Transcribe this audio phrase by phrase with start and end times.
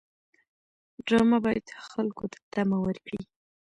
[1.05, 3.21] ډرامه باید خلکو ته تمه ورکړي